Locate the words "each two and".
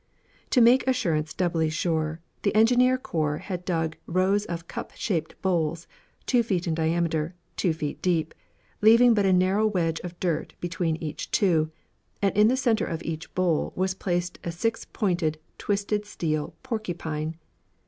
10.95-12.35